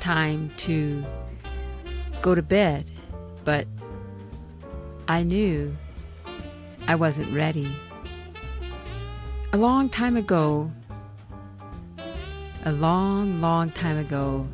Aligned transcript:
Time 0.00 0.50
to 0.58 1.04
go 2.22 2.34
to 2.34 2.42
bed, 2.42 2.90
but 3.44 3.66
I 5.06 5.22
knew 5.22 5.76
I 6.86 6.94
wasn't 6.94 7.30
ready. 7.32 7.68
A 9.52 9.56
long 9.56 9.88
time 9.88 10.16
ago, 10.16 10.70
a 12.64 12.72
long, 12.72 13.40
long 13.40 13.70
time 13.70 13.98
ago, 13.98 14.46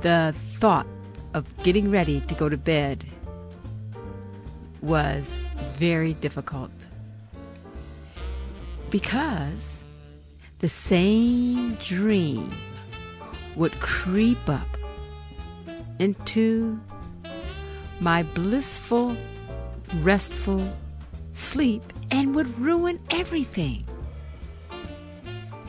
the 0.00 0.34
thought 0.58 0.86
of 1.34 1.44
getting 1.62 1.90
ready 1.90 2.20
to 2.20 2.34
go 2.34 2.48
to 2.48 2.56
bed 2.56 3.04
was 4.80 5.28
very 5.76 6.14
difficult 6.14 6.70
because 8.90 9.78
the 10.60 10.68
same 10.68 11.74
dream 11.76 12.50
would 13.56 13.72
creep 13.80 14.48
up 14.48 14.76
into 15.98 16.80
my 18.00 18.22
blissful, 18.22 19.16
restful 20.00 20.62
sleep 21.32 21.82
and 22.10 22.34
would 22.34 22.58
ruin 22.58 23.00
everything. 23.10 23.84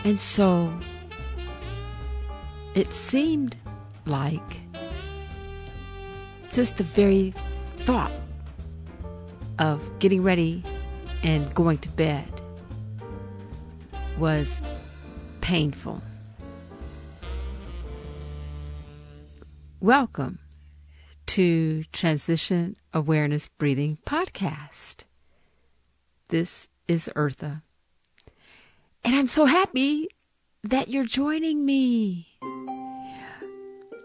And 0.05 0.19
so 0.19 0.71
it 2.75 2.87
seemed 2.87 3.55
like 4.05 4.59
just 6.51 6.77
the 6.77 6.83
very 6.83 7.33
thought 7.77 8.11
of 9.57 9.81
getting 9.99 10.23
ready 10.23 10.63
and 11.23 11.53
going 11.53 11.77
to 11.79 11.89
bed 11.89 12.27
was 14.17 14.59
painful. 15.41 16.01
Welcome 19.81 20.39
to 21.27 21.85
Transition 21.93 22.75
Awareness 22.93 23.47
Breathing 23.47 23.97
Podcast. 24.05 25.05
This 26.27 26.67
is 26.89 27.09
Eartha. 27.15 27.61
And 29.05 29.15
I'm 29.15 29.27
so 29.27 29.45
happy 29.45 30.09
that 30.65 30.89
you're 30.89 31.05
joining 31.05 31.65
me. 31.65 32.27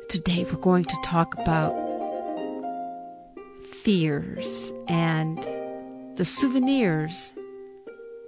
Today 0.08 0.44
we're 0.44 0.60
going 0.60 0.84
to 0.84 0.96
talk 1.02 1.36
about 1.40 1.72
fears 3.66 4.72
and 4.86 5.38
the 6.16 6.24
souvenirs 6.24 7.32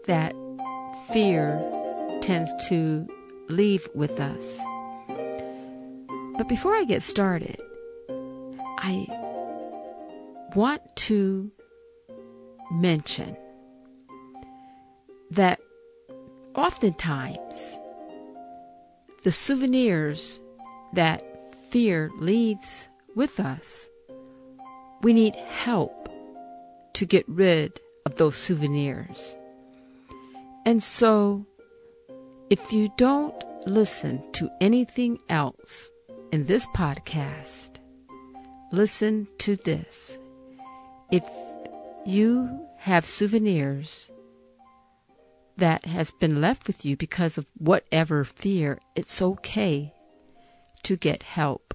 that 0.09 0.35
fear 1.13 1.61
tends 2.23 2.51
to 2.71 3.07
leave 3.49 3.87
with 3.95 4.19
us. 4.19 4.59
But 6.37 6.49
before 6.49 6.75
I 6.75 6.85
get 6.85 7.03
started, 7.03 7.61
I 8.79 9.07
want 10.55 10.83
to 10.97 11.51
mention 12.71 13.37
that 15.31 15.61
oftentimes 16.55 17.79
the 19.23 19.33
souvenirs 19.33 20.41
that 20.93 21.23
fear 21.71 22.11
leaves 22.19 22.89
with 23.15 23.41
us, 23.41 23.89
we 25.03 25.13
need 25.13 25.35
help 25.35 26.09
to 26.95 27.07
get 27.07 27.27
rid 27.29 27.81
of 28.05 28.17
those 28.17 28.37
souvenirs. 28.37 29.37
And 30.65 30.83
so, 30.83 31.47
if 32.51 32.73
you 32.73 32.91
don't 32.97 33.35
listen 33.67 34.23
to 34.33 34.51
anything 34.61 35.19
else 35.29 35.91
in 36.33 36.47
this 36.47 36.67
podcast, 36.69 37.79
listen 38.73 39.29
to 39.39 39.57
this. 39.57 40.19
If 41.11 41.25
you 42.05 42.67
have 42.79 43.07
souvenirs 43.07 44.11
that 45.57 45.87
has 45.87 46.11
been 46.13 46.41
left 46.41 46.67
with 46.67 46.85
you 46.85 46.97
because 46.97 47.39
of 47.39 47.47
whatever 47.57 48.25
fear, 48.25 48.81
it's 48.95 49.23
okay 49.23 49.93
to 50.83 50.97
get 50.97 51.23
help. 51.23 51.75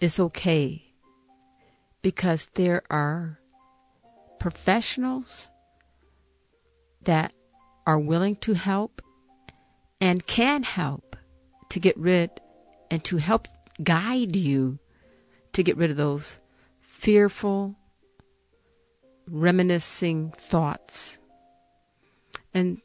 It's 0.00 0.18
okay 0.18 0.82
because 2.02 2.48
there 2.54 2.82
are 2.90 3.38
professionals 4.38 5.48
that 7.02 7.32
are 7.86 7.98
willing 7.98 8.36
to 8.36 8.54
help 8.54 9.02
and 10.00 10.26
can 10.26 10.62
help 10.62 11.16
to 11.68 11.78
get 11.78 11.96
rid 11.98 12.30
and 12.90 13.02
to 13.04 13.16
help 13.16 13.46
guide 13.82 14.36
you 14.36 14.78
to 15.52 15.62
get 15.62 15.76
rid 15.76 15.90
of 15.90 15.96
those 15.96 16.38
fearful, 16.80 17.76
reminiscing 19.28 20.32
thoughts. 20.32 21.18
And 22.52 22.80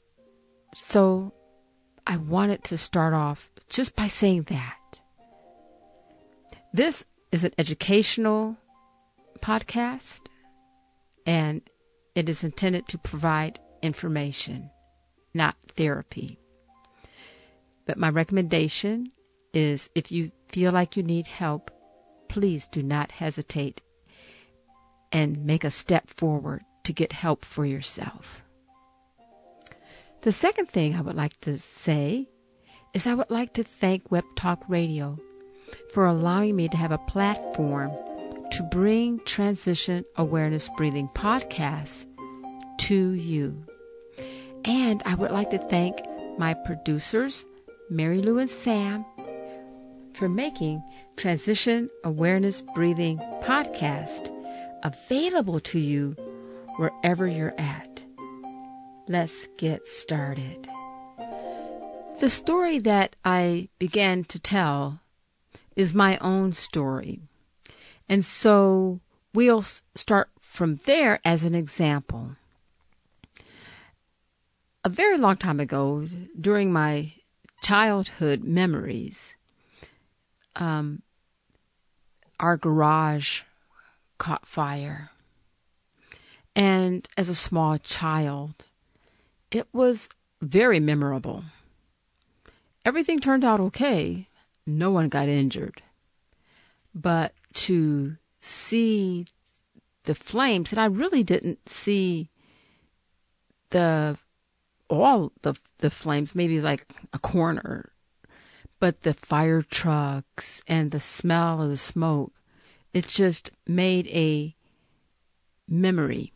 so 0.73 1.33
I 2.07 2.17
wanted 2.17 2.63
to 2.65 2.77
start 2.77 3.13
off 3.13 3.49
just 3.69 3.95
by 3.95 4.07
saying 4.07 4.43
that. 4.43 4.99
This 6.73 7.03
is 7.31 7.43
an 7.43 7.51
educational 7.57 8.57
podcast 9.39 10.21
and 11.25 11.61
it 12.13 12.29
is 12.29 12.43
intended 12.43 12.87
to 12.89 12.97
provide 12.97 13.59
information, 13.81 14.69
not 15.33 15.55
therapy. 15.75 16.39
But 17.85 17.97
my 17.97 18.09
recommendation 18.09 19.11
is 19.55 19.89
if 19.95 20.11
you 20.11 20.31
feel 20.49 20.71
like 20.71 20.95
you 20.95 21.03
need 21.03 21.27
help, 21.27 21.71
please 22.27 22.67
do 22.67 22.83
not 22.83 23.11
hesitate 23.11 23.81
and 25.11 25.45
make 25.45 25.63
a 25.63 25.71
step 25.71 26.09
forward 26.09 26.61
to 26.83 26.93
get 26.93 27.13
help 27.13 27.45
for 27.45 27.65
yourself. 27.65 28.43
The 30.21 30.31
second 30.31 30.69
thing 30.69 30.95
I 30.95 31.01
would 31.01 31.15
like 31.15 31.39
to 31.41 31.57
say 31.57 32.27
is 32.93 33.07
I 33.07 33.13
would 33.13 33.29
like 33.29 33.53
to 33.53 33.63
thank 33.63 34.11
Web 34.11 34.25
Talk 34.35 34.63
Radio 34.67 35.17
for 35.93 36.05
allowing 36.05 36.55
me 36.55 36.67
to 36.67 36.77
have 36.77 36.91
a 36.91 36.97
platform 36.97 37.91
to 38.51 38.63
bring 38.71 39.19
Transition 39.25 40.03
Awareness 40.17 40.69
Breathing 40.77 41.09
podcasts 41.13 42.05
to 42.79 43.11
you. 43.11 43.63
And 44.63 45.01
I 45.05 45.15
would 45.15 45.31
like 45.31 45.49
to 45.51 45.57
thank 45.57 45.99
my 46.37 46.53
producers, 46.53 47.45
Mary 47.89 48.21
Lou 48.21 48.39
and 48.39 48.49
Sam, 48.49 49.05
for 50.15 50.29
making 50.29 50.81
Transition 51.17 51.89
Awareness 52.05 52.61
Breathing 52.61 53.17
podcast 53.41 54.31
available 54.83 55.59
to 55.59 55.79
you 55.79 56.15
wherever 56.77 57.27
you're 57.27 57.53
at. 57.57 58.01
Let's 59.07 59.47
get 59.57 59.85
started. 59.85 60.67
The 62.19 62.29
story 62.29 62.79
that 62.79 63.17
I 63.25 63.67
began 63.77 64.23
to 64.25 64.39
tell 64.39 65.01
is 65.75 65.93
my 65.93 66.17
own 66.19 66.53
story. 66.53 67.19
And 68.07 68.23
so 68.23 69.01
we'll 69.33 69.63
start 69.95 70.29
from 70.39 70.77
there 70.85 71.19
as 71.25 71.43
an 71.43 71.55
example. 71.55 72.37
A 74.85 74.89
very 74.89 75.17
long 75.17 75.35
time 75.35 75.59
ago, 75.59 76.07
during 76.39 76.71
my 76.71 77.11
childhood 77.61 78.43
memories, 78.43 79.34
um, 80.55 81.01
our 82.39 82.57
garage 82.57 83.41
caught 84.17 84.45
fire. 84.45 85.11
And 86.55 87.07
as 87.17 87.29
a 87.29 87.35
small 87.35 87.77
child, 87.77 88.65
it 89.51 89.67
was 89.73 90.07
very 90.41 90.79
memorable. 90.79 91.43
Everything 92.85 93.19
turned 93.19 93.43
out 93.43 93.59
okay. 93.59 94.27
No 94.65 94.91
one 94.91 95.09
got 95.09 95.27
injured. 95.27 95.81
But 96.93 97.33
to 97.53 98.15
see 98.39 99.25
the 100.03 100.15
flames, 100.15 100.71
and 100.71 100.79
I 100.79 100.85
really 100.85 101.23
didn't 101.23 101.67
see 101.67 102.29
the 103.71 104.17
all 104.89 105.31
the 105.41 105.55
the 105.79 105.89
flames, 105.89 106.35
maybe 106.35 106.61
like 106.61 106.85
a 107.11 107.19
corner, 107.19 107.91
but 108.79 109.01
the 109.01 109.13
fire 109.13 109.61
trucks 109.61 110.61
and 110.67 110.91
the 110.91 110.99
smell 110.99 111.61
of 111.61 111.69
the 111.69 111.77
smoke, 111.77 112.33
it 112.93 113.07
just 113.07 113.51
made 113.67 114.07
a 114.07 114.55
memory 115.67 116.33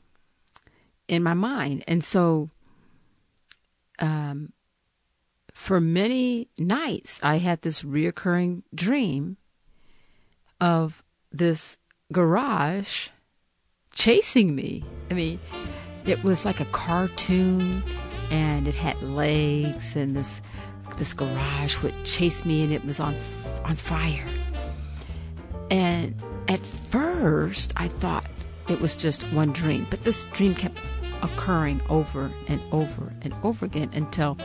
in 1.08 1.24
my 1.24 1.34
mind. 1.34 1.84
And 1.88 2.04
so, 2.04 2.50
um, 4.00 4.54
for 5.54 5.82
many 5.82 6.48
nights, 6.58 7.20
I 7.22 7.38
had 7.38 7.62
this 7.62 7.84
reoccurring 7.84 8.64
dream 8.74 9.38
of 10.62 11.04
this 11.32 11.78
garage 12.12 13.10
chasing 13.94 14.56
me. 14.56 14.84
I 15.12 15.14
mean, 15.14 15.40
it 16.06 16.24
was 16.24 16.46
like 16.46 16.60
a 16.60 16.66
cartoon 16.66 17.84
and 18.32 18.68
it 18.68 18.76
had 18.76 19.02
legs 19.02 19.96
and 19.96 20.16
this 20.16 20.42
this 21.00 21.14
garage 21.14 21.82
would 21.82 21.94
chase 22.06 22.46
me 22.46 22.64
and 22.64 22.72
it 22.72 22.86
was 22.86 23.00
on 23.00 23.16
on 23.66 23.76
fire. 23.76 24.26
And 25.72 26.16
at 26.48 26.60
first 26.60 27.74
I 27.76 27.88
thought 27.88 28.26
it 28.68 28.80
was 28.80 28.96
just 28.96 29.24
one 29.34 29.52
dream, 29.52 29.88
but 29.90 30.04
this 30.04 30.26
dream 30.26 30.54
kept 30.54 30.80
occurring 31.24 31.82
over 31.90 32.30
and 32.48 32.62
over 32.72 33.12
and 33.22 33.34
over 33.44 33.66
again 33.66 33.90
until 33.94 34.38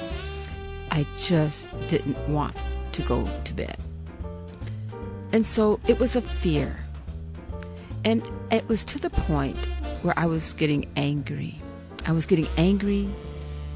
I 0.91 1.07
just 1.19 1.67
didn't 1.89 2.19
want 2.29 2.57
to 2.93 3.03
go 3.03 3.27
to 3.45 3.55
bed. 3.55 3.77
And 5.33 5.47
so 5.47 5.81
it 5.89 5.99
was 5.99 6.17
a 6.17 6.23
fear. 6.23 6.77
And 8.05 8.23
it 8.51 8.69
was 8.69 8.85
to 8.85 8.99
the 8.99 9.11
point 9.11 9.59
where 10.03 10.15
I 10.17 10.27
was 10.27 10.53
getting 10.53 10.87
angry. 10.95 11.61
I 12.07 12.13
was 12.13 12.27
getting 12.27 12.47
angry 12.57 13.09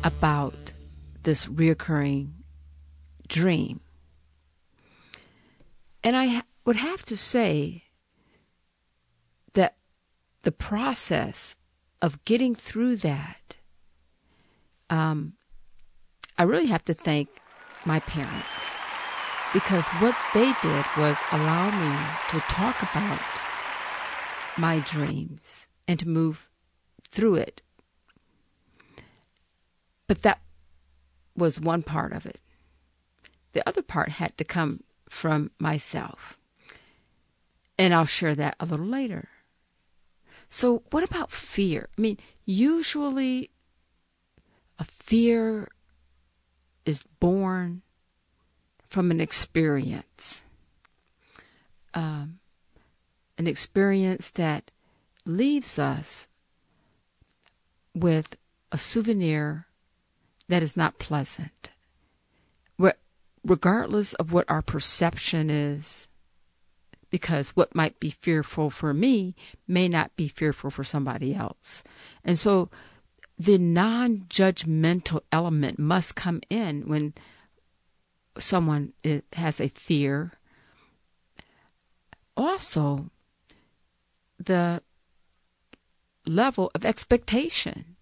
about 0.04 0.72
this 1.22 1.46
reoccurring 1.46 2.30
dream. 3.28 3.80
And 6.02 6.16
I 6.16 6.42
would 6.64 6.76
have 6.76 7.04
to 7.06 7.16
say 7.16 7.84
that 9.54 9.76
the 10.42 10.52
process 10.52 11.56
of 12.00 12.25
getting 12.25 12.54
through 12.54 12.96
that, 12.96 13.56
um, 14.90 15.34
I 16.36 16.44
really 16.44 16.66
have 16.66 16.84
to 16.86 16.94
thank 16.94 17.28
my 17.84 18.00
parents 18.00 18.72
because 19.52 19.86
what 20.00 20.16
they 20.34 20.52
did 20.62 20.84
was 20.96 21.16
allow 21.32 21.70
me 21.70 21.96
to 22.30 22.40
talk 22.52 22.82
about 22.82 23.20
my 24.58 24.80
dreams 24.80 25.66
and 25.86 25.98
to 25.98 26.08
move 26.08 26.50
through 27.10 27.36
it. 27.36 27.62
But 30.06 30.22
that 30.22 30.40
was 31.36 31.60
one 31.60 31.82
part 31.82 32.12
of 32.12 32.26
it. 32.26 32.40
The 33.58 33.69
other 33.69 33.82
part 33.82 34.10
had 34.10 34.38
to 34.38 34.44
come 34.44 34.84
from 35.08 35.50
myself. 35.58 36.38
And 37.76 37.93
I'll 37.93 38.05
share 38.05 38.37
that 38.37 38.55
a 38.60 38.64
little 38.64 38.87
later. 38.87 39.31
So, 40.49 40.84
what 40.93 41.02
about 41.02 41.32
fear? 41.32 41.88
I 41.99 42.00
mean, 42.00 42.19
usually 42.44 43.50
a 44.78 44.84
fear 44.84 45.66
is 46.87 47.02
born 47.19 47.82
from 48.88 49.10
an 49.10 49.20
experience. 49.20 50.43
Um, 51.94 52.38
an 53.38 53.49
experience 53.49 54.31
that 54.31 54.70
leaves 55.25 55.81
us 55.81 56.28
with 57.93 58.37
a 58.70 58.78
souvenir 58.78 59.66
that 60.46 60.62
is 60.62 60.76
not 60.76 61.00
pleasant. 61.00 61.72
Regardless 63.44 64.14
of 64.14 64.32
what 64.32 64.49
our 64.49 64.62
perception 64.62 65.50
is, 65.50 66.08
because 67.11 67.50
what 67.50 67.75
might 67.75 67.99
be 68.00 68.11
fearful 68.11 68.70
for 68.70 68.93
me 68.93 69.35
may 69.67 69.88
not 69.88 70.14
be 70.17 70.29
fearful 70.29 70.70
for 70.70 70.85
somebody 70.85 71.35
else. 71.35 71.82
And 72.25 72.38
so 72.38 72.69
the 73.38 73.58
non 73.58 74.26
judgmental 74.29 75.20
element 75.32 75.79
must 75.79 76.14
come 76.14 76.40
in 76.50 76.88
when 76.88 77.14
someone 78.38 78.93
has 79.32 79.61
a 79.61 79.69
fear. 79.69 80.32
Also, 82.37 83.11
the 84.38 84.82
level 86.26 86.70
of 86.75 86.85
expectation. 86.85 87.96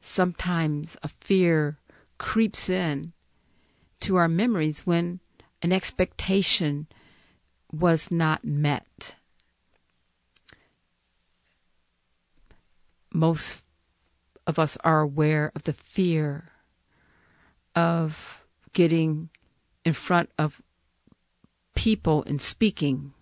Sometimes 0.00 0.96
a 1.02 1.08
fear 1.20 1.78
creeps 2.18 2.68
in 2.68 3.12
to 4.00 4.16
our 4.16 4.28
memories 4.28 4.86
when 4.86 5.20
an 5.62 5.72
expectation 5.72 6.86
was 7.72 8.10
not 8.10 8.44
met. 8.44 9.14
Most 13.12 13.62
of 14.46 14.58
us 14.58 14.76
are 14.82 15.00
aware 15.00 15.52
of 15.54 15.64
the 15.64 15.72
fear 15.72 16.50
of 17.74 18.42
getting 18.72 19.28
in 19.84 19.94
front 19.94 20.30
of 20.38 20.62
people 21.74 22.24
and 22.26 22.40
speaking. 22.40 23.12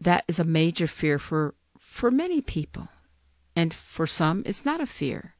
That 0.00 0.24
is 0.28 0.38
a 0.38 0.44
major 0.44 0.86
fear 0.86 1.18
for, 1.18 1.54
for 1.78 2.10
many 2.10 2.40
people. 2.40 2.88
And 3.54 3.72
for 3.74 4.06
some, 4.06 4.42
it's 4.46 4.64
not 4.64 4.80
a 4.80 4.86
fear. 4.86 5.34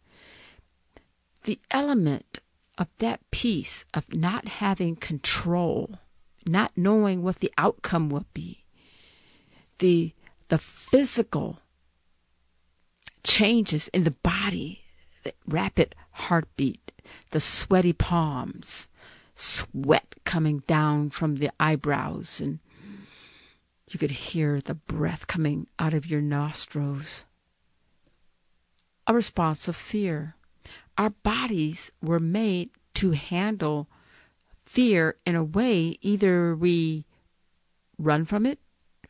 The 1.45 1.59
element 1.71 2.41
of 2.79 2.89
that 2.99 3.21
piece 3.31 3.85
of 3.95 4.13
not 4.13 4.49
having 4.49 4.97
control, 4.97 5.99
not 6.47 6.73
knowing 6.77 7.23
what 7.23 7.37
the 7.37 7.53
outcome 7.59 8.09
will 8.09 8.27
be, 8.33 8.65
the 9.79 10.13
the 10.49 10.59
physical 10.59 11.61
changes 13.25 13.89
in 13.89 14.05
the 14.05 14.11
body, 14.11 14.85
the 15.23 15.33
rapid 15.47 15.95
heartbeat, 16.11 16.93
the 17.31 17.41
sweaty 17.41 17.93
palms, 17.93 18.89
sweat 19.35 20.15
coming 20.25 20.59
down 20.67 21.11
from 21.11 21.37
the 21.37 21.51
eyebrows, 21.59 22.41
and 22.41 22.59
you 23.89 23.99
could 23.99 24.11
hear 24.11 24.61
the 24.61 24.75
breath 24.75 25.27
coming 25.27 25.67
out 25.79 25.95
of 25.95 26.07
your 26.07 26.21
nostrils. 26.21 27.25
A 29.07 29.15
response 29.15 29.69
of 29.69 29.77
fear. 29.77 30.37
Our 30.99 31.11
bodies 31.11 31.91
were 32.03 32.21
made 32.21 32.71
to 32.95 33.13
handle 33.13 33.89
fear 34.63 35.17
in 35.27 35.35
a 35.35 35.45
way 35.45 35.99
either 36.01 36.55
we 36.55 37.05
run 37.99 38.25
from 38.25 38.47
it, 38.47 38.59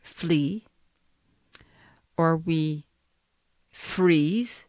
flee, 0.01 0.65
or 2.17 2.37
we 2.37 2.85
freeze. 3.71 4.65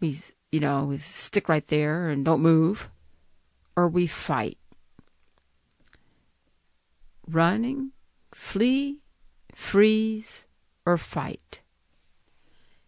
We, 0.00 0.20
you 0.52 0.60
know, 0.60 0.84
we 0.84 0.98
stick 0.98 1.48
right 1.48 1.66
there 1.68 2.08
and 2.08 2.24
don't 2.24 2.40
move, 2.40 2.88
or 3.76 3.88
we 3.88 4.06
fight. 4.06 4.58
Running, 7.26 7.92
flee, 8.34 9.00
freeze, 9.54 10.44
or 10.84 10.96
fight. 10.96 11.60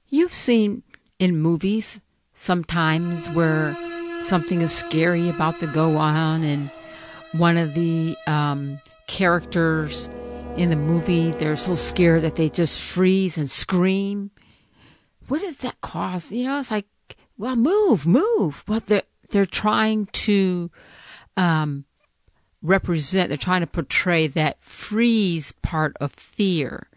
You've 0.09 0.33
seen 0.33 0.83
in 1.19 1.37
movies 1.37 2.01
sometimes 2.43 3.29
where 3.31 3.77
something 4.21 4.63
is 4.63 4.73
scary 4.73 5.29
about 5.29 5.61
to 5.61 5.67
go 5.69 5.97
on 5.97 6.43
and 6.43 6.69
one 7.31 7.57
of 7.57 7.73
the 7.75 8.17
um, 8.27 8.81
characters 9.07 10.09
in 10.57 10.69
the 10.69 10.75
movie 10.75 11.31
they're 11.31 11.57
so 11.57 11.77
scared 11.77 12.23
that 12.23 12.35
they 12.35 12.49
just 12.49 12.81
freeze 12.81 13.39
and 13.39 13.49
scream. 13.49 14.33
What 15.29 15.41
does 15.41 15.59
that 15.59 15.81
cause? 15.83 16.33
You 16.33 16.47
know 16.47 16.59
it's 16.59 16.71
like 16.71 16.87
well 17.39 17.55
move 17.55 18.07
move. 18.07 18.65
Well 18.67 18.83
they're 18.85 19.05
they're 19.31 19.47
trying 19.47 20.07
to 20.07 20.69
um, 21.37 21.85
represent 22.61 23.29
they're 23.29 23.39
trying 23.39 23.61
to 23.61 23.69
portray 23.69 24.27
that 24.27 24.59
freeze 24.65 25.53
part 25.63 25.97
of 26.01 26.13
fear. 26.13 26.89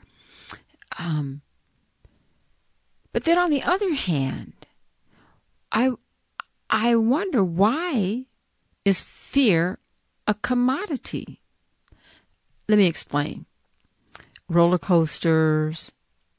Um, 0.97 1.43
but 3.13 3.25
then 3.25 3.37
on 3.37 3.51
the 3.51 3.61
other 3.61 3.93
hand 3.93 4.64
I 5.75 5.91
I 6.69 6.95
wonder 6.95 7.43
why 7.43 8.25
is 8.85 9.01
fear 9.01 9.77
a 10.25 10.33
commodity? 10.33 11.41
Let 12.69 12.77
me 12.77 12.87
explain. 12.87 13.45
Roller 14.47 14.79
coasters, 14.79 15.91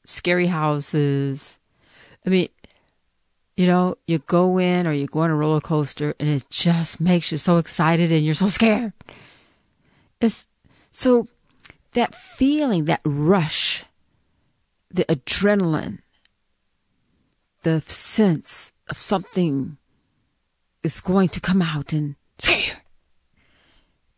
scary 0.05 0.47
houses. 0.47 1.59
I 2.25 2.29
mean, 2.29 2.49
you 3.55 3.67
know, 3.67 3.95
you 4.07 4.19
go 4.19 4.57
in 4.57 4.87
or 4.87 4.91
you 4.91 5.05
go 5.05 5.19
on 5.19 5.29
a 5.29 5.35
roller 5.35 5.61
coaster 5.61 6.15
and 6.19 6.27
it 6.27 6.49
just 6.49 6.99
makes 6.99 7.31
you 7.31 7.37
so 7.37 7.57
excited 7.57 8.11
and 8.11 8.25
you're 8.25 8.33
so 8.33 8.47
scared. 8.49 8.93
It's 10.19 10.45
so 10.91 11.27
that 11.93 12.15
feeling, 12.15 12.85
that 12.85 13.01
rush, 13.05 13.85
the 14.89 15.05
adrenaline, 15.05 15.99
the 17.61 17.81
sense 17.81 18.71
of 18.89 18.97
something 18.97 19.77
is 20.83 21.01
going 21.01 21.29
to 21.29 21.41
come 21.41 21.61
out 21.61 21.93
and 21.93 22.15
scare. 22.39 22.83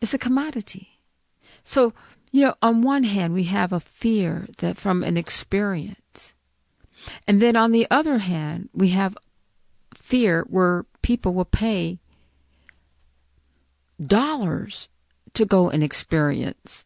It's 0.01 0.13
a 0.13 0.17
commodity. 0.17 0.99
So, 1.63 1.93
you 2.31 2.41
know, 2.41 2.55
on 2.61 2.81
one 2.81 3.03
hand, 3.03 3.33
we 3.33 3.45
have 3.45 3.73
a 3.73 3.79
fear 3.79 4.47
that 4.59 4.77
from 4.77 5.03
an 5.03 5.17
experience. 5.17 6.33
And 7.27 7.41
then 7.41 7.55
on 7.55 7.71
the 7.71 7.87
other 7.89 8.19
hand, 8.19 8.69
we 8.73 8.89
have 8.89 9.17
fear 9.95 10.45
where 10.49 10.85
people 11.01 11.33
will 11.33 11.45
pay 11.45 11.99
dollars 14.03 14.87
to 15.33 15.45
go 15.45 15.69
and 15.69 15.83
experience. 15.83 16.85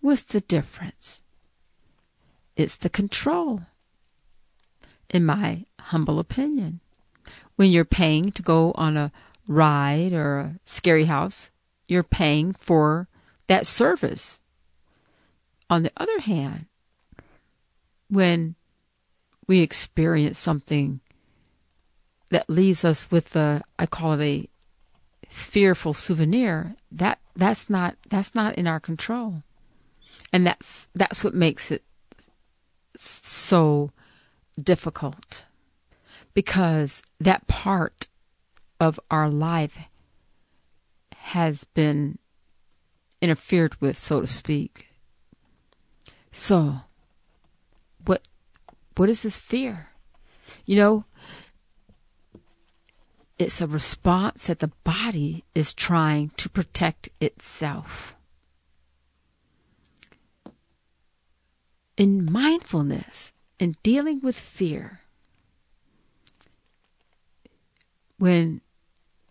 What's 0.00 0.24
the 0.24 0.40
difference? 0.40 1.22
It's 2.56 2.76
the 2.76 2.88
control, 2.88 3.62
in 5.10 5.24
my 5.24 5.66
humble 5.80 6.18
opinion. 6.18 6.80
When 7.56 7.70
you're 7.70 7.84
paying 7.84 8.32
to 8.32 8.42
go 8.42 8.72
on 8.72 8.96
a 8.96 9.12
ride 9.48 10.12
or 10.12 10.38
a 10.38 10.54
scary 10.64 11.06
house, 11.06 11.50
you're 11.88 12.02
paying 12.02 12.52
for 12.54 13.08
that 13.46 13.66
service. 13.66 14.40
On 15.68 15.82
the 15.82 15.92
other 15.96 16.20
hand, 16.20 16.66
when 18.08 18.54
we 19.46 19.60
experience 19.60 20.38
something 20.38 21.00
that 22.30 22.50
leaves 22.50 22.84
us 22.84 23.10
with 23.10 23.34
a, 23.36 23.62
I 23.78 23.86
call 23.86 24.12
it 24.12 24.22
a 24.22 24.48
fearful 25.28 25.94
souvenir, 25.94 26.74
that 26.90 27.18
that's 27.34 27.68
not 27.68 27.96
that's 28.08 28.34
not 28.34 28.56
in 28.56 28.66
our 28.66 28.80
control. 28.80 29.42
And 30.32 30.46
that's 30.46 30.88
that's 30.94 31.22
what 31.22 31.34
makes 31.34 31.70
it 31.70 31.82
so 32.96 33.90
difficult. 34.60 35.44
Because 36.36 37.00
that 37.18 37.46
part 37.46 38.08
of 38.78 39.00
our 39.10 39.30
life 39.30 39.78
has 41.16 41.64
been 41.64 42.18
interfered 43.22 43.80
with, 43.80 43.96
so 43.96 44.20
to 44.20 44.26
speak. 44.26 44.88
So, 46.30 46.80
what 48.04 48.20
what 48.98 49.08
is 49.08 49.22
this 49.22 49.38
fear? 49.38 49.88
You 50.66 50.76
know, 50.76 51.04
it's 53.38 53.62
a 53.62 53.66
response 53.66 54.48
that 54.48 54.58
the 54.58 54.72
body 54.84 55.42
is 55.54 55.72
trying 55.72 56.32
to 56.36 56.50
protect 56.50 57.08
itself. 57.18 58.14
In 61.96 62.30
mindfulness, 62.30 63.32
in 63.58 63.74
dealing 63.82 64.20
with 64.20 64.38
fear, 64.38 65.00
when 68.18 68.60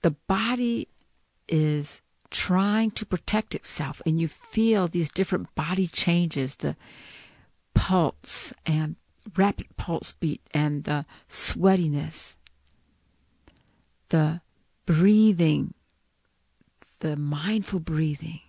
the 0.01 0.11
body 0.11 0.87
is 1.47 2.01
trying 2.29 2.91
to 2.91 3.05
protect 3.05 3.55
itself 3.55 4.01
and 4.05 4.19
you 4.19 4.27
feel 4.27 4.87
these 4.87 5.09
different 5.09 5.53
body 5.55 5.87
changes 5.87 6.57
the 6.57 6.75
pulse 7.73 8.53
and 8.65 8.95
rapid 9.37 9.67
pulse 9.77 10.11
beat 10.13 10.41
and 10.51 10.83
the 10.83 11.05
sweatiness 11.29 12.35
the 14.09 14.41
breathing 14.85 15.73
the 16.99 17.15
mindful 17.15 17.79
breathing 17.79 18.41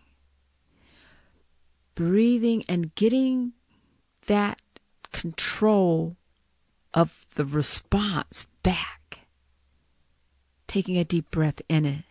breathing 1.94 2.62
and 2.68 2.94
getting 2.94 3.52
that 4.26 4.60
control 5.12 6.16
of 6.92 7.26
the 7.36 7.44
response 7.44 8.46
back 8.62 8.95
taking 10.66 10.96
a 10.96 11.04
deep 11.04 11.30
breath 11.30 11.60
in 11.68 11.84
it 11.84 12.04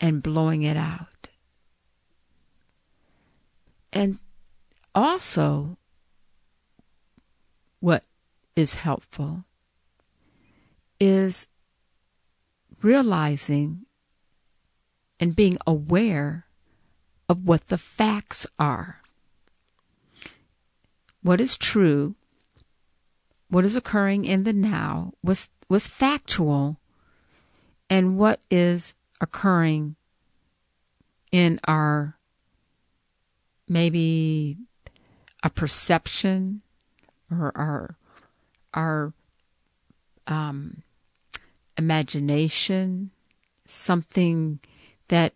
and 0.00 0.22
blowing 0.22 0.62
it 0.62 0.76
out. 0.76 1.28
And 3.92 4.18
also, 4.94 5.76
what 7.80 8.04
is 8.56 8.76
helpful 8.76 9.44
is 10.98 11.46
realizing 12.80 13.86
and 15.18 15.36
being 15.36 15.58
aware 15.66 16.46
of 17.28 17.44
what 17.44 17.68
the 17.68 17.78
facts 17.78 18.46
are. 18.58 19.00
What 21.22 21.40
is 21.40 21.56
true, 21.56 22.16
what 23.48 23.64
is 23.64 23.76
occurring 23.76 24.24
in 24.24 24.44
the 24.44 24.52
now, 24.52 25.12
was, 25.22 25.48
was 25.68 25.86
factual, 25.86 26.80
and 27.92 28.16
what 28.16 28.40
is 28.50 28.94
occurring 29.20 29.96
in 31.30 31.60
our 31.64 32.16
maybe 33.68 34.56
a 35.42 35.50
perception 35.50 36.62
or 37.30 37.52
our 37.54 37.96
our 38.72 39.12
um, 40.26 40.82
imagination, 41.76 43.10
something 43.66 44.58
that 45.08 45.34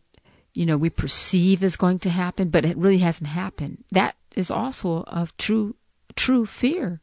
you 0.55 0.65
know 0.65 0.79
we 0.79 0.89
perceive 0.89 1.63
is 1.63 1.77
going 1.77 1.99
to 1.99 2.09
happen, 2.09 2.49
but 2.49 2.65
it 2.65 2.79
really 2.79 3.05
hasn't 3.05 3.29
happened. 3.29 3.85
That 3.93 4.17
is 4.35 4.51
also 4.51 5.03
of 5.03 5.37
true 5.37 5.77
true 6.15 6.47
fear. 6.47 7.03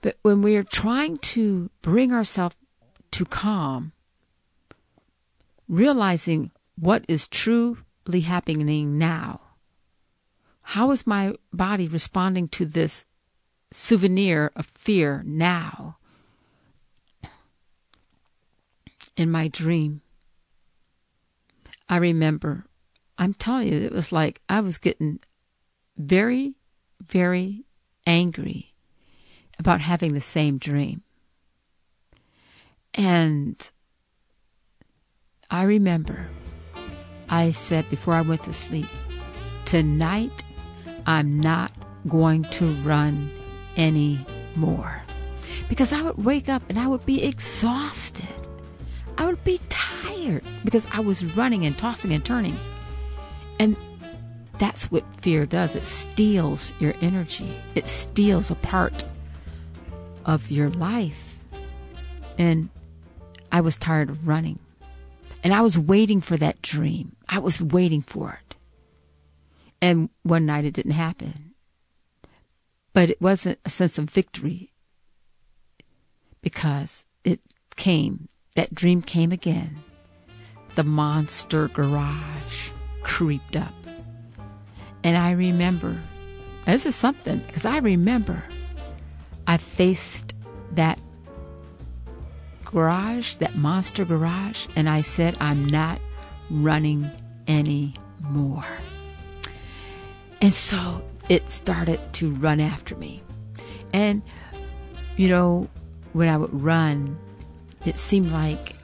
But 0.00 0.16
when 0.22 0.42
we 0.42 0.54
are 0.54 0.62
trying 0.62 1.18
to 1.18 1.70
bring 1.80 2.12
ourselves 2.12 2.54
to 3.12 3.24
calm, 3.24 3.92
realizing 5.68 6.50
what 6.76 7.04
is 7.08 7.28
truly 7.28 8.20
happening 8.24 8.98
now. 8.98 9.40
How 10.62 10.90
is 10.90 11.06
my 11.06 11.34
body 11.52 11.88
responding 11.88 12.48
to 12.48 12.66
this 12.66 13.04
souvenir 13.70 14.50
of 14.56 14.66
fear 14.66 15.22
now? 15.24 15.98
In 19.16 19.30
my 19.30 19.48
dream, 19.48 20.00
I 21.88 21.96
remember, 21.96 22.64
I'm 23.18 23.34
telling 23.34 23.68
you, 23.68 23.78
it 23.80 23.92
was 23.92 24.10
like 24.10 24.40
I 24.48 24.60
was 24.60 24.78
getting 24.78 25.20
very, 25.98 26.56
very 27.00 27.64
angry 28.06 28.72
about 29.58 29.82
having 29.82 30.14
the 30.14 30.20
same 30.22 30.56
dream. 30.56 31.02
And 32.94 33.56
I 35.50 35.62
remember 35.62 36.28
I 37.28 37.50
said 37.52 37.88
before 37.90 38.14
I 38.14 38.22
went 38.22 38.44
to 38.44 38.52
sleep, 38.52 38.86
tonight 39.64 40.30
I'm 41.06 41.40
not 41.40 41.72
going 42.08 42.44
to 42.44 42.66
run 42.82 43.30
anymore. 43.76 45.02
Because 45.68 45.92
I 45.92 46.02
would 46.02 46.22
wake 46.22 46.48
up 46.48 46.62
and 46.68 46.78
I 46.78 46.86
would 46.86 47.06
be 47.06 47.22
exhausted. 47.22 48.26
I 49.16 49.26
would 49.26 49.42
be 49.44 49.60
tired 49.68 50.44
because 50.64 50.86
I 50.92 51.00
was 51.00 51.36
running 51.36 51.64
and 51.64 51.76
tossing 51.76 52.12
and 52.12 52.24
turning. 52.24 52.54
And 53.58 53.76
that's 54.58 54.90
what 54.90 55.04
fear 55.20 55.46
does 55.46 55.74
it 55.74 55.84
steals 55.84 56.72
your 56.78 56.94
energy, 57.00 57.48
it 57.74 57.88
steals 57.88 58.50
a 58.50 58.54
part 58.56 59.04
of 60.24 60.50
your 60.50 60.70
life. 60.70 61.36
And 62.38 62.68
I 63.52 63.60
was 63.60 63.78
tired 63.78 64.10
of 64.10 64.26
running. 64.26 64.58
And 65.44 65.52
I 65.52 65.60
was 65.60 65.78
waiting 65.78 66.20
for 66.20 66.36
that 66.38 66.62
dream. 66.62 67.16
I 67.28 67.38
was 67.38 67.60
waiting 67.60 68.02
for 68.02 68.40
it. 68.40 68.56
And 69.80 70.08
one 70.22 70.46
night 70.46 70.64
it 70.64 70.74
didn't 70.74 70.92
happen. 70.92 71.54
But 72.92 73.10
it 73.10 73.20
wasn't 73.20 73.58
a 73.64 73.70
sense 73.70 73.98
of 73.98 74.08
victory 74.08 74.72
because 76.40 77.04
it 77.24 77.40
came. 77.76 78.28
That 78.54 78.74
dream 78.74 79.02
came 79.02 79.32
again. 79.32 79.76
The 80.74 80.84
monster 80.84 81.68
garage 81.68 82.70
creeped 83.02 83.56
up. 83.56 83.72
And 85.04 85.16
I 85.16 85.32
remember, 85.32 85.98
this 86.64 86.86
is 86.86 86.94
something, 86.94 87.38
because 87.38 87.64
I 87.64 87.78
remember 87.78 88.44
I 89.46 89.56
faced 89.56 90.34
that 90.72 90.98
garage, 92.72 93.34
that 93.36 93.54
monster 93.54 94.04
garage, 94.04 94.66
and 94.76 94.88
I 94.88 95.02
said, 95.02 95.36
I'm 95.40 95.66
not 95.66 96.00
running 96.50 97.10
anymore. 97.46 98.66
And 100.40 100.52
so 100.52 101.02
it 101.28 101.50
started 101.50 102.00
to 102.14 102.32
run 102.32 102.60
after 102.60 102.96
me. 102.96 103.22
And, 103.92 104.22
you 105.16 105.28
know, 105.28 105.68
when 106.12 106.28
I 106.28 106.36
would 106.36 106.62
run, 106.62 107.18
it 107.86 107.98
seemed 107.98 108.32
like 108.32 108.74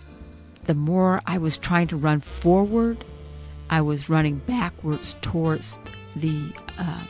the 0.64 0.74
more 0.74 1.20
I 1.26 1.38
was 1.38 1.56
trying 1.56 1.88
to 1.88 1.96
run 1.96 2.20
forward, 2.20 3.04
I 3.70 3.80
was 3.80 4.08
running 4.08 4.36
backwards 4.38 5.16
towards 5.20 5.78
the 6.16 6.52
um, 6.78 7.06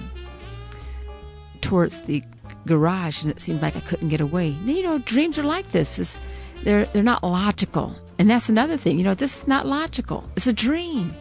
towards 1.61 2.01
the 2.03 2.23
garage, 2.67 3.23
and 3.23 3.31
it 3.31 3.41
seemed 3.41 3.63
like 3.63 3.77
I 3.77 3.81
couldn't 3.81 4.09
get 4.09 4.21
away. 4.21 4.49
you 4.65 4.83
know, 4.83 4.99
dreams 4.99 5.39
are 5.39 5.43
like 5.43 5.71
this. 5.73 5.99
It's, 5.99 6.28
they're 6.63 6.85
they're 6.87 7.03
not 7.03 7.23
logical. 7.23 7.95
And 8.19 8.29
that's 8.29 8.49
another 8.49 8.77
thing. 8.77 8.99
You 8.99 9.05
know, 9.05 9.15
this 9.15 9.37
is 9.43 9.49
not 9.49 9.67
logical. 9.67 10.25
It's 10.37 10.47
a 10.47 10.53
dream. 10.53 11.15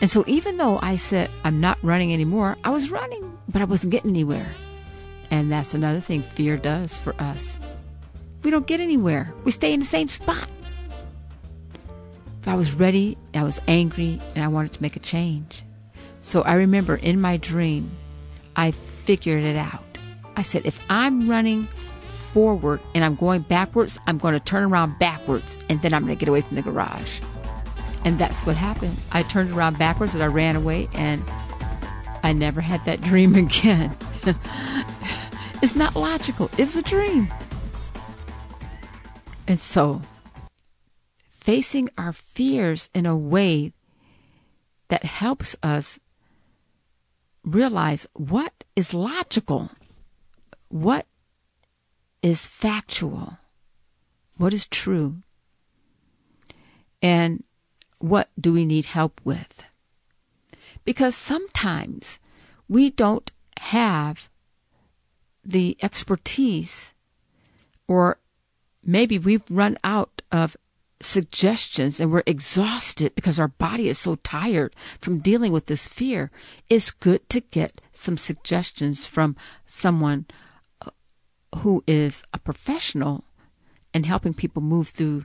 And 0.00 0.10
so 0.10 0.24
even 0.26 0.56
though 0.56 0.78
I 0.82 0.96
said 0.96 1.30
I'm 1.44 1.60
not 1.60 1.78
running 1.82 2.12
anymore, 2.12 2.56
I 2.64 2.70
was 2.70 2.90
running, 2.90 3.38
but 3.48 3.62
I 3.62 3.64
wasn't 3.64 3.92
getting 3.92 4.10
anywhere. 4.10 4.48
And 5.30 5.50
that's 5.50 5.74
another 5.74 6.00
thing 6.00 6.22
fear 6.22 6.56
does 6.56 6.98
for 6.98 7.14
us. 7.20 7.58
We 8.42 8.50
don't 8.50 8.66
get 8.66 8.80
anywhere. 8.80 9.32
We 9.44 9.52
stay 9.52 9.72
in 9.72 9.80
the 9.80 9.86
same 9.86 10.08
spot. 10.08 10.48
But 12.42 12.52
I 12.52 12.54
was 12.54 12.74
ready, 12.74 13.18
I 13.34 13.42
was 13.42 13.60
angry, 13.68 14.18
and 14.34 14.42
I 14.42 14.48
wanted 14.48 14.72
to 14.72 14.82
make 14.82 14.96
a 14.96 15.00
change. 15.00 15.62
So 16.22 16.42
I 16.42 16.54
remember 16.54 16.96
in 16.96 17.20
my 17.20 17.36
dream, 17.36 17.90
I 18.56 18.70
figured 18.70 19.44
it 19.44 19.56
out. 19.56 19.84
I 20.36 20.42
said, 20.42 20.64
if 20.64 20.84
I'm 20.90 21.28
running 21.28 21.68
forward 22.32 22.80
and 22.94 23.04
I'm 23.04 23.14
going 23.14 23.42
backwards, 23.42 23.98
I'm 24.06 24.18
going 24.18 24.34
to 24.34 24.40
turn 24.40 24.64
around 24.64 24.98
backwards 24.98 25.58
and 25.68 25.80
then 25.82 25.92
I'm 25.92 26.04
going 26.04 26.16
to 26.16 26.18
get 26.18 26.28
away 26.28 26.40
from 26.40 26.56
the 26.56 26.62
garage. 26.62 27.20
And 28.04 28.18
that's 28.18 28.40
what 28.40 28.56
happened. 28.56 28.98
I 29.12 29.22
turned 29.22 29.50
around 29.50 29.78
backwards 29.78 30.14
and 30.14 30.22
I 30.22 30.26
ran 30.26 30.56
away 30.56 30.88
and 30.94 31.22
I 32.22 32.32
never 32.32 32.60
had 32.60 32.84
that 32.86 33.00
dream 33.02 33.34
again. 33.34 33.96
it's 35.62 35.74
not 35.74 35.96
logical, 35.96 36.50
it's 36.58 36.76
a 36.76 36.82
dream. 36.82 37.28
And 39.46 39.60
so, 39.60 40.00
facing 41.30 41.90
our 41.98 42.12
fears 42.12 42.88
in 42.94 43.06
a 43.06 43.16
way 43.16 43.72
that 44.88 45.04
helps 45.04 45.56
us 45.62 45.98
realize 47.44 48.06
what 48.14 48.52
is 48.76 48.94
logical, 48.94 49.70
what 50.68 51.06
is 52.22 52.46
factual, 52.46 53.38
what 54.36 54.52
is 54.52 54.66
true, 54.66 55.16
and 57.02 57.44
what 57.98 58.28
do 58.38 58.52
we 58.52 58.64
need 58.64 58.86
help 58.86 59.20
with. 59.24 59.62
Because 60.84 61.14
sometimes 61.14 62.18
we 62.68 62.90
don't 62.90 63.30
have 63.58 64.28
the 65.44 65.76
expertise, 65.82 66.92
or 67.88 68.18
maybe 68.84 69.18
we've 69.18 69.42
run 69.50 69.78
out 69.82 70.22
of 70.30 70.56
suggestions 71.00 71.98
and 71.98 72.12
we're 72.12 72.22
exhausted 72.26 73.14
because 73.14 73.38
our 73.38 73.48
body 73.48 73.88
is 73.88 73.98
so 73.98 74.16
tired 74.16 74.74
from 75.00 75.18
dealing 75.18 75.52
with 75.52 75.66
this 75.66 75.88
fear, 75.88 76.30
it's 76.68 76.90
good 76.90 77.26
to 77.30 77.40
get 77.40 77.80
some 77.92 78.18
suggestions 78.18 79.06
from 79.06 79.34
someone 79.66 80.26
who 81.56 81.82
is 81.86 82.22
a 82.32 82.38
professional 82.38 83.24
and 83.92 84.06
helping 84.06 84.34
people 84.34 84.62
move 84.62 84.88
through 84.88 85.24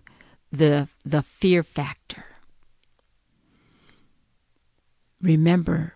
the 0.52 0.88
the 1.04 1.22
fear 1.22 1.64
factor. 1.64 2.26
Remember 5.22 5.94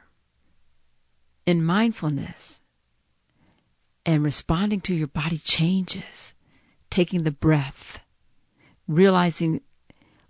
in 1.46 1.64
mindfulness 1.64 2.62
and 4.06 4.24
responding 4.24 4.82
to 4.82 4.96
your 4.96 5.08
body 5.08 5.38
changes, 5.38 6.34
taking 6.90 7.24
the 7.24 7.32
breath, 7.32 8.06
realizing 8.88 9.62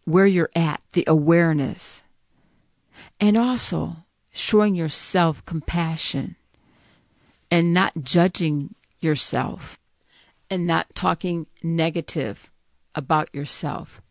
where 0.06 0.26
you're 0.26 0.50
at, 0.56 0.82
the 0.94 1.04
awareness, 1.08 2.04
and 3.20 3.38
also 3.38 3.98
showing 4.32 4.76
yourself 4.76 5.46
compassion 5.46 6.36
and 7.52 7.74
not 7.74 8.04
judging 8.04 8.74
yourself 9.00 9.79
and 10.50 10.66
not 10.66 10.94
talking 10.96 11.48
negative 11.64 12.52
about 12.96 13.34
yourself. 13.34 14.02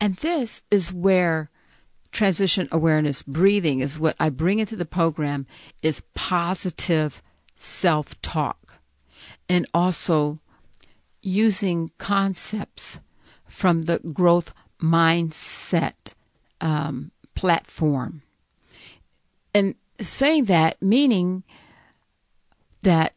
And 0.00 0.16
this 0.16 0.62
is 0.70 0.92
where 0.92 1.50
transition 2.12 2.68
awareness 2.72 3.22
breathing 3.22 3.80
is 3.80 3.98
what 3.98 4.16
I 4.18 4.30
bring 4.30 4.58
into 4.58 4.76
the 4.76 4.84
program 4.84 5.46
is 5.82 6.02
positive 6.14 7.22
self-talk 7.54 8.74
and 9.48 9.66
also 9.72 10.40
using 11.22 11.90
concepts 11.98 13.00
from 13.46 13.84
the 13.84 13.98
growth 13.98 14.52
mindset 14.80 16.14
um, 16.60 17.10
platform. 17.34 18.22
And 19.54 19.74
saying 20.00 20.46
that, 20.46 20.80
meaning 20.80 21.42
that 22.82 23.12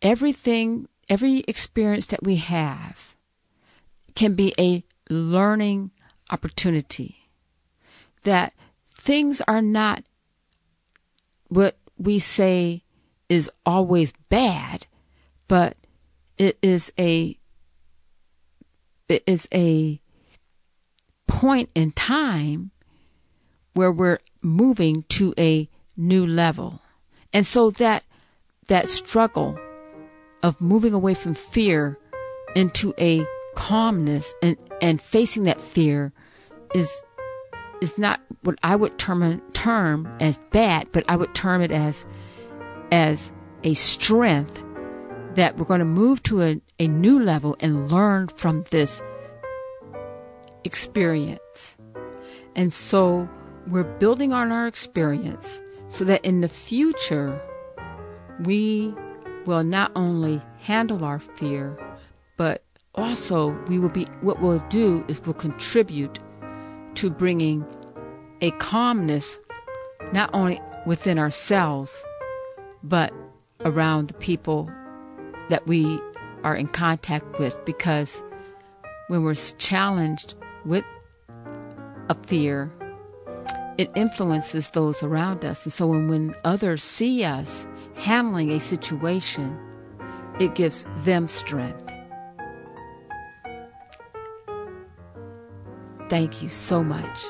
everything, 0.00 0.88
every 1.08 1.40
experience 1.48 2.06
that 2.06 2.22
we 2.22 2.36
have 2.36 3.14
can 4.14 4.34
be 4.34 4.54
a 4.58 4.84
learning 5.08 5.90
opportunity. 6.30 7.30
That 8.24 8.52
things 8.94 9.40
are 9.46 9.62
not 9.62 10.04
what 11.48 11.78
we 11.96 12.18
say 12.18 12.82
is 13.28 13.50
always 13.64 14.12
bad, 14.28 14.86
but 15.48 15.76
it 16.38 16.58
is 16.62 16.92
a 16.98 17.38
it 19.08 19.22
is 19.26 19.46
a 19.54 20.00
point 21.28 21.70
in 21.74 21.92
time 21.92 22.72
where 23.74 23.92
we're 23.92 24.18
moving 24.42 25.04
to 25.04 25.32
a 25.38 25.68
new 25.96 26.26
level. 26.26 26.80
And 27.32 27.46
so 27.46 27.70
that 27.70 28.04
that 28.68 28.88
struggle 28.88 29.56
of 30.42 30.60
moving 30.60 30.92
away 30.92 31.14
from 31.14 31.34
fear 31.34 31.98
into 32.54 32.94
a 32.98 33.24
calmness 33.54 34.34
and, 34.42 34.56
and 34.80 35.00
facing 35.00 35.44
that 35.44 35.60
fear 35.60 36.12
is 36.74 36.90
is 37.82 37.98
not 37.98 38.20
what 38.42 38.58
I 38.62 38.74
would 38.76 38.98
term 38.98 39.42
term 39.52 40.08
as 40.20 40.38
bad, 40.50 40.88
but 40.92 41.04
I 41.08 41.16
would 41.16 41.34
term 41.34 41.60
it 41.60 41.72
as 41.72 42.06
as 42.90 43.32
a 43.64 43.74
strength 43.74 44.62
that 45.34 45.58
we're 45.58 45.66
going 45.66 45.80
to 45.80 45.84
move 45.84 46.22
to 46.24 46.42
a, 46.42 46.60
a 46.78 46.88
new 46.88 47.18
level 47.18 47.56
and 47.60 47.90
learn 47.90 48.28
from 48.28 48.64
this 48.70 49.02
experience. 50.64 51.76
And 52.54 52.72
so 52.72 53.28
we're 53.66 53.84
building 53.84 54.32
on 54.32 54.50
our 54.50 54.66
experience 54.66 55.60
so 55.88 56.04
that 56.04 56.24
in 56.24 56.40
the 56.40 56.48
future 56.48 57.38
we 58.44 58.94
will 59.46 59.64
not 59.64 59.92
only 59.94 60.42
handle 60.58 61.04
our 61.04 61.18
fear, 61.18 61.78
but 62.36 62.62
also 62.94 63.50
we 63.68 63.78
will 63.78 63.88
be, 63.88 64.04
what 64.20 64.40
we'll 64.40 64.64
do 64.68 65.04
is 65.08 65.20
we'll 65.22 65.34
contribute 65.34 66.18
to 66.94 67.10
bringing 67.10 67.64
a 68.40 68.50
calmness 68.52 69.38
not 70.12 70.30
only 70.32 70.60
within 70.86 71.18
ourselves, 71.18 72.04
but 72.82 73.12
around 73.64 74.08
the 74.08 74.14
people 74.14 74.70
that 75.48 75.66
we 75.66 76.00
are 76.44 76.54
in 76.54 76.68
contact 76.68 77.38
with 77.38 77.62
because 77.64 78.22
when 79.08 79.22
we're 79.22 79.34
challenged 79.34 80.34
with 80.64 80.84
a 82.08 82.14
fear, 82.26 82.72
it 83.78 83.90
influences 83.94 84.70
those 84.70 85.02
around 85.02 85.44
us. 85.44 85.64
And 85.64 85.72
so 85.72 85.86
when, 85.86 86.08
when 86.08 86.34
others 86.44 86.82
see 86.82 87.24
us 87.24 87.66
handling 87.96 88.52
a 88.52 88.60
situation, 88.60 89.58
it 90.38 90.54
gives 90.54 90.86
them 90.98 91.28
strength. 91.28 91.82
Thank 96.08 96.40
you 96.40 96.48
so 96.48 96.84
much 96.84 97.24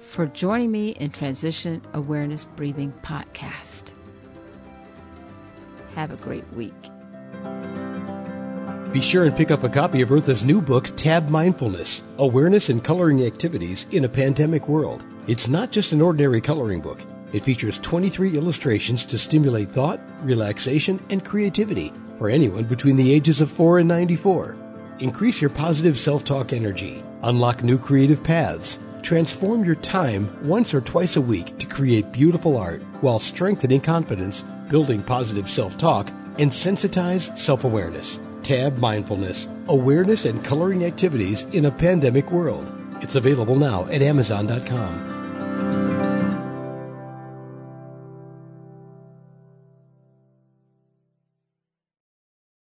for 0.00 0.26
joining 0.26 0.72
me 0.72 0.90
in 0.90 1.10
Transition 1.10 1.82
Awareness 1.92 2.46
Breathing 2.46 2.92
Podcast. 3.02 3.92
Have 5.94 6.10
a 6.10 6.16
great 6.16 6.50
week. 6.54 6.72
Be 8.92 9.00
sure 9.00 9.24
and 9.24 9.36
pick 9.36 9.50
up 9.50 9.62
a 9.62 9.68
copy 9.68 10.00
of 10.00 10.10
Eartha's 10.10 10.44
new 10.44 10.60
book, 10.60 10.90
Tab 10.96 11.28
Mindfulness 11.28 12.02
Awareness 12.18 12.70
and 12.70 12.82
Coloring 12.82 13.22
Activities 13.22 13.86
in 13.90 14.04
a 14.04 14.08
Pandemic 14.08 14.66
World. 14.66 15.02
It's 15.28 15.46
not 15.46 15.70
just 15.70 15.92
an 15.92 16.02
ordinary 16.02 16.40
coloring 16.40 16.80
book. 16.80 17.00
It 17.32 17.44
features 17.44 17.78
23 17.78 18.36
illustrations 18.36 19.04
to 19.06 19.18
stimulate 19.18 19.70
thought, 19.70 20.00
relaxation, 20.22 21.00
and 21.10 21.24
creativity 21.24 21.92
for 22.18 22.28
anyone 22.28 22.64
between 22.64 22.96
the 22.96 23.12
ages 23.12 23.40
of 23.40 23.50
4 23.50 23.78
and 23.78 23.88
94. 23.88 24.56
Increase 24.98 25.40
your 25.40 25.50
positive 25.50 25.98
self 25.98 26.24
talk 26.24 26.52
energy, 26.52 27.02
unlock 27.22 27.62
new 27.62 27.78
creative 27.78 28.22
paths, 28.22 28.78
transform 29.02 29.64
your 29.64 29.76
time 29.76 30.28
once 30.46 30.74
or 30.74 30.80
twice 30.80 31.16
a 31.16 31.20
week 31.20 31.58
to 31.58 31.66
create 31.66 32.12
beautiful 32.12 32.58
art 32.58 32.82
while 33.00 33.18
strengthening 33.18 33.80
confidence, 33.80 34.42
building 34.68 35.02
positive 35.02 35.48
self 35.48 35.78
talk, 35.78 36.08
and 36.38 36.50
sensitize 36.50 37.36
self 37.38 37.64
awareness. 37.64 38.18
Tab 38.42 38.78
Mindfulness 38.78 39.48
Awareness 39.68 40.24
and 40.24 40.44
Coloring 40.44 40.84
Activities 40.84 41.44
in 41.54 41.66
a 41.66 41.70
Pandemic 41.70 42.30
World. 42.30 42.66
It's 43.00 43.14
available 43.14 43.56
now 43.56 43.86
at 43.86 44.02
Amazon.com. 44.02 45.09